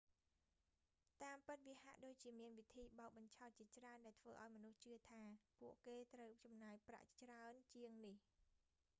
[1.23, 5.21] តាមពិត វាហាក់ដូចជាមានវិធីបោកបញ្ឆោតជាច្រើនដែលធ្វើឲ្យមនុស្សជឿថា
[5.59, 8.17] ពួកគេត្រូវចំណាយប្រាក់ច្រើនជាងនេះ